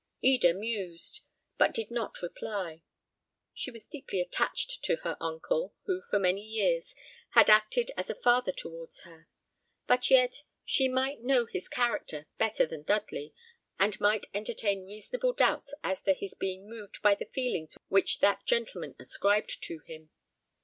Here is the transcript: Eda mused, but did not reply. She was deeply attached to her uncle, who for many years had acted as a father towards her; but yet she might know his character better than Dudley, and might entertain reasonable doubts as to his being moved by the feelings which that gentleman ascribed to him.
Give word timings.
Eda 0.23 0.55
mused, 0.55 1.21
but 1.59 1.75
did 1.75 1.91
not 1.91 2.23
reply. 2.23 2.81
She 3.53 3.69
was 3.69 3.87
deeply 3.87 4.19
attached 4.19 4.81
to 4.85 4.95
her 5.03 5.15
uncle, 5.19 5.75
who 5.85 6.01
for 6.09 6.17
many 6.17 6.41
years 6.41 6.95
had 7.33 7.51
acted 7.51 7.91
as 7.95 8.09
a 8.09 8.15
father 8.15 8.51
towards 8.51 9.01
her; 9.01 9.27
but 9.85 10.09
yet 10.09 10.41
she 10.65 10.87
might 10.87 11.21
know 11.21 11.45
his 11.45 11.67
character 11.69 12.25
better 12.39 12.65
than 12.65 12.81
Dudley, 12.81 13.35
and 13.77 14.01
might 14.01 14.25
entertain 14.33 14.87
reasonable 14.87 15.33
doubts 15.33 15.71
as 15.83 16.01
to 16.01 16.15
his 16.15 16.33
being 16.33 16.67
moved 16.67 17.03
by 17.03 17.13
the 17.13 17.25
feelings 17.25 17.77
which 17.87 18.21
that 18.21 18.43
gentleman 18.43 18.95
ascribed 18.97 19.61
to 19.65 19.81
him. 19.85 20.09